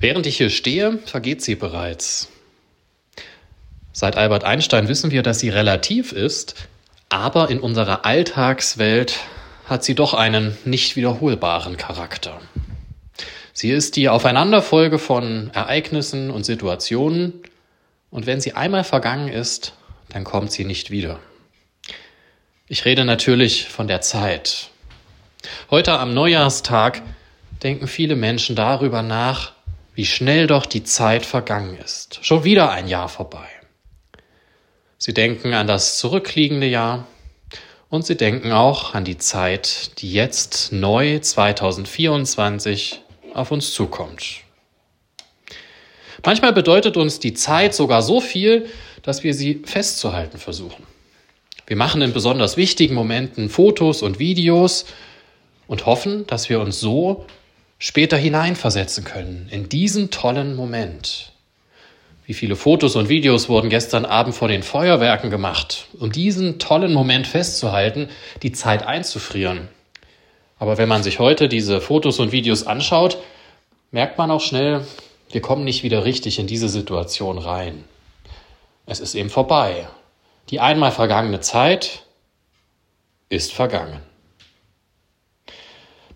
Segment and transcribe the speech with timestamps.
[0.00, 2.28] Während ich hier stehe, vergeht sie bereits.
[3.92, 6.54] Seit Albert Einstein wissen wir, dass sie relativ ist,
[7.08, 9.18] aber in unserer Alltagswelt
[9.66, 12.40] hat sie doch einen nicht wiederholbaren Charakter.
[13.52, 17.32] Sie ist die Aufeinanderfolge von Ereignissen und Situationen,
[18.10, 19.74] und wenn sie einmal vergangen ist,
[20.10, 21.18] dann kommt sie nicht wieder.
[22.68, 24.70] Ich rede natürlich von der Zeit.
[25.70, 27.02] Heute am Neujahrstag
[27.64, 29.57] denken viele Menschen darüber nach,
[29.98, 32.20] wie schnell doch die Zeit vergangen ist.
[32.22, 33.48] Schon wieder ein Jahr vorbei.
[34.96, 37.08] Sie denken an das zurückliegende Jahr
[37.88, 43.00] und sie denken auch an die Zeit, die jetzt neu 2024
[43.34, 44.42] auf uns zukommt.
[46.24, 48.66] Manchmal bedeutet uns die Zeit sogar so viel,
[49.02, 50.86] dass wir sie festzuhalten versuchen.
[51.66, 54.86] Wir machen in besonders wichtigen Momenten Fotos und Videos
[55.66, 57.26] und hoffen, dass wir uns so
[57.78, 61.32] später hineinversetzen können in diesen tollen Moment.
[62.26, 66.92] Wie viele Fotos und Videos wurden gestern Abend vor den Feuerwerken gemacht, um diesen tollen
[66.92, 68.08] Moment festzuhalten,
[68.42, 69.68] die Zeit einzufrieren.
[70.58, 73.18] Aber wenn man sich heute diese Fotos und Videos anschaut,
[73.92, 74.84] merkt man auch schnell,
[75.30, 77.84] wir kommen nicht wieder richtig in diese Situation rein.
[78.86, 79.86] Es ist eben vorbei.
[80.50, 82.02] Die einmal vergangene Zeit
[83.28, 84.00] ist vergangen.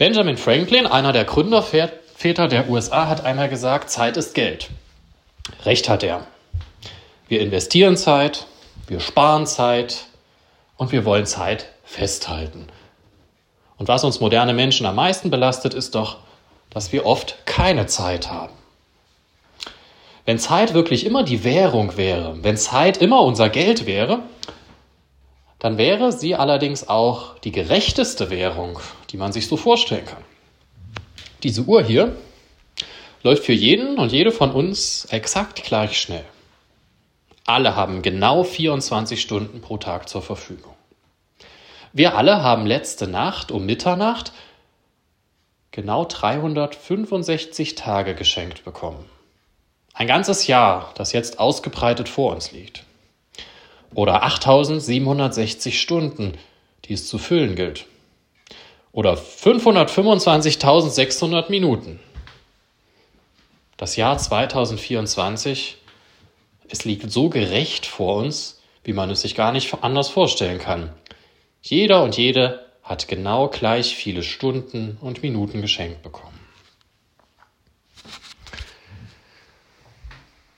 [0.00, 4.70] Benjamin Franklin, einer der Gründerväter der USA, hat einmal gesagt, Zeit ist Geld.
[5.66, 6.26] Recht hat er.
[7.28, 8.46] Wir investieren Zeit,
[8.86, 10.06] wir sparen Zeit
[10.78, 12.68] und wir wollen Zeit festhalten.
[13.76, 16.16] Und was uns moderne Menschen am meisten belastet, ist doch,
[16.70, 18.54] dass wir oft keine Zeit haben.
[20.24, 24.20] Wenn Zeit wirklich immer die Währung wäre, wenn Zeit immer unser Geld wäre,
[25.60, 28.80] dann wäre sie allerdings auch die gerechteste Währung,
[29.10, 30.24] die man sich so vorstellen kann.
[31.42, 32.16] Diese Uhr hier
[33.22, 36.24] läuft für jeden und jede von uns exakt gleich schnell.
[37.44, 40.74] Alle haben genau 24 Stunden pro Tag zur Verfügung.
[41.92, 44.32] Wir alle haben letzte Nacht um Mitternacht
[45.72, 49.04] genau 365 Tage geschenkt bekommen.
[49.92, 52.84] Ein ganzes Jahr, das jetzt ausgebreitet vor uns liegt
[53.94, 56.34] oder 8760 Stunden,
[56.84, 57.86] die es zu füllen gilt.
[58.92, 61.98] Oder 525.600 Minuten.
[63.76, 65.78] Das Jahr 2024,
[66.68, 70.92] es liegt so gerecht vor uns, wie man es sich gar nicht anders vorstellen kann.
[71.62, 76.38] Jeder und jede hat genau gleich viele Stunden und Minuten geschenkt bekommen.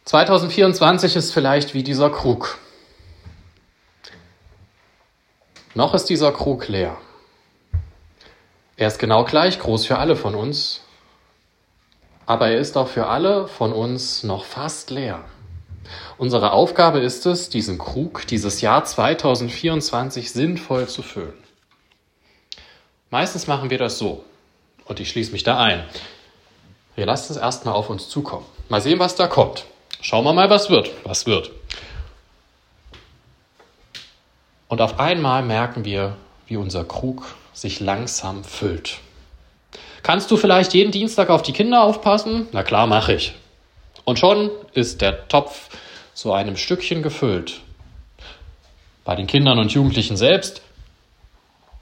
[0.05, 2.59] 2024 ist vielleicht wie dieser Krug.
[5.75, 6.99] Noch ist dieser Krug leer.
[8.77, 10.83] Er ist genau gleich groß für alle von uns,
[12.27, 15.25] aber er ist auch für alle von uns noch fast leer.
[16.19, 21.33] Unsere Aufgabe ist es, diesen Krug, dieses Jahr 2024 sinnvoll zu füllen.
[23.11, 24.25] Meistens machen wir das so,
[24.85, 25.85] und ich schließe mich da ein.
[26.97, 28.47] Wir lassen es erstmal auf uns zukommen.
[28.69, 29.65] Mal sehen, was da kommt.
[30.03, 30.91] Schauen wir mal, was wird.
[31.05, 31.51] Was wird.
[34.73, 36.17] Und auf einmal merken wir,
[36.47, 39.01] wie unser Krug sich langsam füllt.
[40.03, 42.49] Kannst du vielleicht jeden Dienstag auf die Kinder aufpassen?
[42.53, 43.35] Na klar, mache ich.
[44.07, 45.69] Und schon ist der Topf
[46.15, 47.61] zu einem Stückchen gefüllt.
[49.05, 50.63] Bei den Kindern und Jugendlichen selbst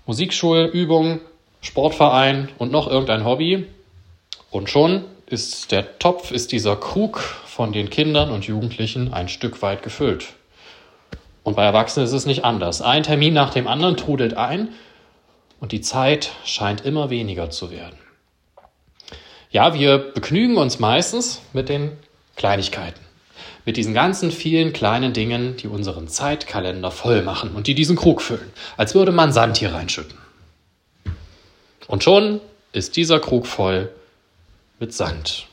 [0.06, 1.20] Musikschulübung,
[1.60, 3.68] Sportverein und noch irgendein Hobby.
[4.50, 9.62] Und schon ist der Topf, ist dieser Krug von den Kindern und Jugendlichen ein Stück
[9.62, 10.34] weit gefüllt.
[11.42, 12.82] Und bei Erwachsenen ist es nicht anders.
[12.82, 14.68] Ein Termin nach dem anderen trudelt ein
[15.58, 17.98] und die Zeit scheint immer weniger zu werden.
[19.50, 21.92] Ja, wir begnügen uns meistens mit den
[22.36, 23.00] Kleinigkeiten,
[23.64, 28.22] mit diesen ganzen vielen kleinen Dingen, die unseren Zeitkalender voll machen und die diesen Krug
[28.22, 30.16] füllen, als würde man Sand hier reinschütten.
[31.88, 32.40] Und schon
[32.72, 33.90] ist dieser Krug voll
[34.78, 35.46] mit Sand.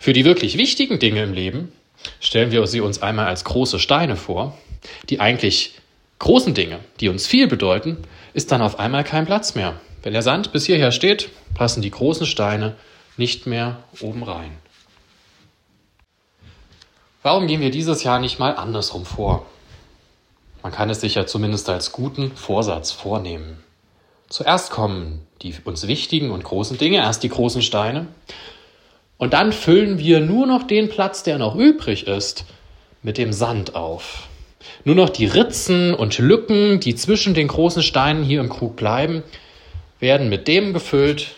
[0.00, 1.72] Für die wirklich wichtigen Dinge im Leben
[2.20, 4.56] stellen wir sie uns einmal als große Steine vor
[5.10, 5.74] die eigentlich
[6.18, 7.98] großen Dinge, die uns viel bedeuten,
[8.34, 9.80] ist dann auf einmal kein Platz mehr.
[10.02, 12.76] Wenn der Sand bis hierher steht, passen die großen Steine
[13.16, 14.50] nicht mehr oben rein.
[17.22, 19.46] Warum gehen wir dieses Jahr nicht mal andersrum vor?
[20.62, 23.62] Man kann es sich ja zumindest als guten Vorsatz vornehmen.
[24.28, 28.06] Zuerst kommen die uns wichtigen und großen Dinge, erst die großen Steine,
[29.16, 32.44] und dann füllen wir nur noch den Platz, der noch übrig ist,
[33.02, 34.27] mit dem Sand auf.
[34.84, 39.22] Nur noch die Ritzen und Lücken, die zwischen den großen Steinen hier im Krug bleiben,
[40.00, 41.28] werden mit dem gefüllt,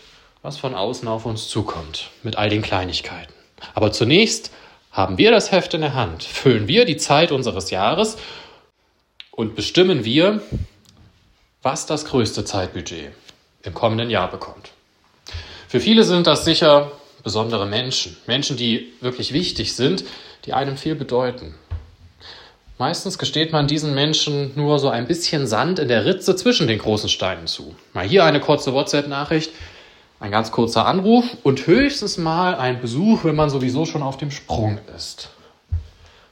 [0.42, 3.32] was von außen auf uns zukommt, mit all den Kleinigkeiten.
[3.74, 4.50] Aber zunächst
[4.90, 8.16] haben wir das Heft in der Hand, füllen wir die Zeit unseres Jahres
[9.30, 10.42] und bestimmen wir,
[11.62, 13.12] was das größte Zeitbudget
[13.62, 14.70] im kommenden Jahr bekommt.
[15.68, 16.90] Für viele sind das sicher
[17.22, 20.04] besondere Menschen, Menschen, die wirklich wichtig sind,
[20.46, 21.54] die einem viel bedeuten.
[22.80, 26.78] Meistens gesteht man diesen Menschen nur so ein bisschen Sand in der Ritze zwischen den
[26.78, 27.74] großen Steinen zu.
[27.92, 29.52] Mal hier eine kurze WhatsApp-Nachricht,
[30.18, 34.30] ein ganz kurzer Anruf und höchstens mal ein Besuch, wenn man sowieso schon auf dem
[34.30, 35.28] Sprung ist.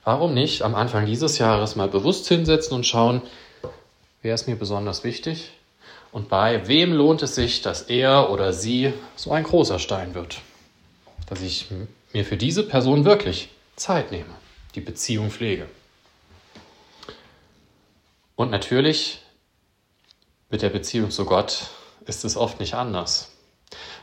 [0.04, 3.20] Warum nicht am Anfang dieses Jahres mal bewusst hinsetzen und schauen,
[4.22, 5.50] wer ist mir besonders wichtig
[6.12, 10.38] und bei wem lohnt es sich, dass er oder sie so ein großer Stein wird?
[11.28, 11.66] Dass ich
[12.14, 14.34] mir für diese Person wirklich Zeit nehme,
[14.74, 15.66] die Beziehung pflege.
[18.38, 19.18] Und natürlich
[20.48, 21.70] mit der Beziehung zu Gott
[22.06, 23.32] ist es oft nicht anders.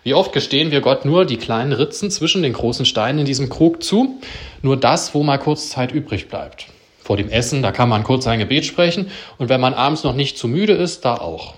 [0.04, 3.48] Wie oft gestehen wir Gott nur die kleinen Ritzen zwischen den großen Steinen in diesem
[3.48, 4.20] Krug zu,
[4.62, 6.68] nur das, wo mal kurz Zeit übrig bleibt.
[7.00, 10.16] Vor dem Essen, da kann man kurz ein Gebet sprechen und wenn man abends noch
[10.16, 11.54] nicht zu müde ist, da auch.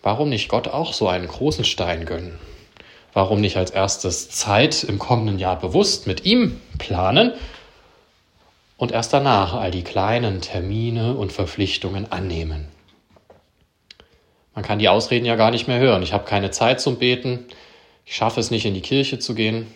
[0.00, 2.38] Warum nicht Gott auch so einen großen Stein gönnen?
[3.12, 7.34] Warum nicht als erstes Zeit im kommenden Jahr bewusst mit ihm planen
[8.76, 12.68] und erst danach all die kleinen Termine und Verpflichtungen annehmen.
[14.54, 16.02] Man kann die Ausreden ja gar nicht mehr hören.
[16.02, 17.46] Ich habe keine Zeit zum Beten,
[18.04, 19.72] ich schaffe es nicht in die Kirche zu gehen.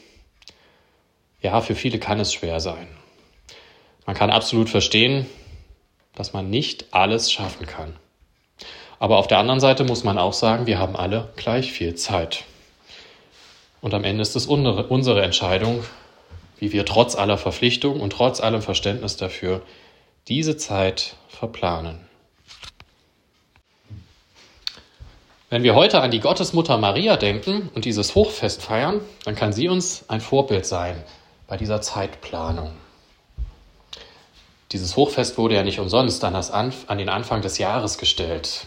[1.41, 2.89] Ja, für viele kann es schwer sein.
[4.07, 5.27] Man kann absolut verstehen,
[6.15, 7.97] dass man nicht alles schaffen kann.
[8.99, 12.45] Aber auf der anderen Seite muss man auch sagen, wir haben alle gleich viel Zeit.
[13.81, 15.85] Und am Ende ist es unsere Entscheidung,
[16.61, 19.63] wie wir trotz aller Verpflichtungen und trotz allem Verständnis dafür
[20.29, 22.01] diese Zeit verplanen.
[25.51, 29.69] Wenn wir heute an die Gottesmutter Maria denken und dieses Hochfest feiern, dann kann sie
[29.69, 31.03] uns ein Vorbild sein
[31.47, 32.73] bei dieser Zeitplanung.
[34.73, 38.67] Dieses Hochfest wurde ja nicht umsonst an, das an den Anfang des Jahres gestellt.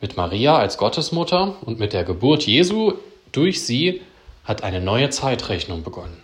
[0.00, 2.92] Mit Maria als Gottesmutter und mit der Geburt Jesu
[3.32, 4.02] durch sie
[4.44, 6.22] hat eine neue Zeitrechnung begonnen.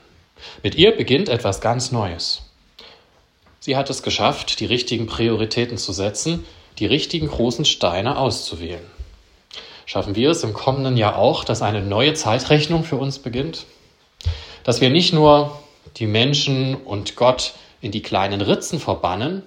[0.62, 2.42] Mit ihr beginnt etwas ganz Neues.
[3.58, 6.44] Sie hat es geschafft, die richtigen Prioritäten zu setzen,
[6.78, 8.84] die richtigen großen Steine auszuwählen.
[9.84, 13.66] Schaffen wir es im kommenden Jahr auch, dass eine neue Zeitrechnung für uns beginnt?
[14.64, 15.60] Dass wir nicht nur
[15.96, 19.42] die Menschen und Gott in die kleinen Ritzen verbannen,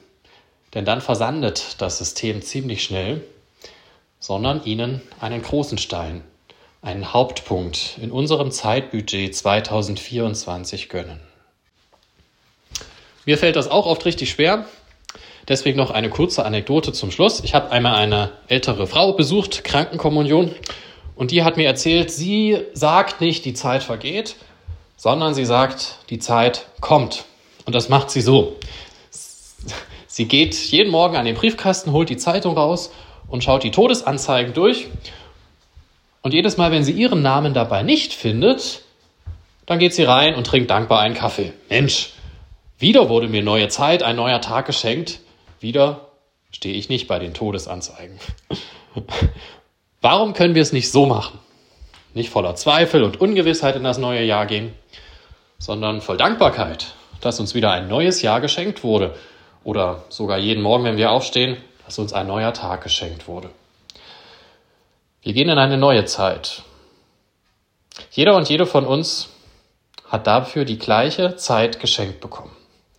[0.74, 3.24] denn dann versandet das System ziemlich schnell,
[4.20, 6.24] sondern ihnen einen großen Stein
[6.84, 11.22] einen Hauptpunkt in unserem Zeitbudget 2024 gönnen.
[13.26, 14.66] Mir fällt das auch oft richtig schwer.
[15.48, 17.42] Deswegen noch eine kurze Anekdote zum Schluss.
[17.42, 20.54] Ich habe einmal eine ältere Frau besucht, Krankenkommunion,
[21.16, 24.36] und die hat mir erzählt, sie sagt nicht, die Zeit vergeht,
[24.98, 27.26] sondern sie sagt, die Zeit kommt.
[27.66, 28.58] Und das macht sie so.
[30.08, 32.92] Sie geht jeden Morgen an den Briefkasten, holt die Zeitung raus
[33.28, 34.88] und schaut die Todesanzeigen durch
[36.24, 38.82] und jedes Mal, wenn sie ihren Namen dabei nicht findet,
[39.66, 41.54] dann geht sie rein und trinkt dankbar einen Kaffee.
[41.70, 42.14] Mensch,
[42.80, 45.20] wieder wurde mir neue Zeit, ein neuer Tag geschenkt.
[45.60, 46.08] Wieder
[46.52, 48.20] stehe ich nicht bei den Todesanzeigen.
[50.02, 51.40] Warum können wir es nicht so machen?
[52.14, 54.74] Nicht voller Zweifel und Ungewissheit in das neue Jahr gehen,
[55.58, 59.16] sondern voll Dankbarkeit, dass uns wieder ein neues Jahr geschenkt wurde.
[59.64, 63.50] Oder sogar jeden Morgen, wenn wir aufstehen, dass uns ein neuer Tag geschenkt wurde.
[65.24, 66.64] Wir gehen in eine neue Zeit.
[68.12, 69.30] Jeder und jede von uns
[70.06, 72.56] hat dafür die gleiche Zeit geschenkt bekommen.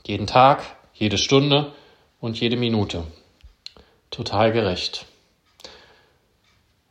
[0.06, 0.62] Jeden Tag,
[0.94, 1.72] jede Stunde
[2.20, 3.04] und jede Minute.
[4.10, 5.04] Total gerecht.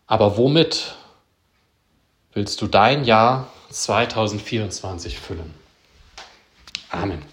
[0.05, 0.93] Aber womit
[2.33, 5.53] willst du dein Jahr 2024 füllen?
[6.91, 7.32] Amen.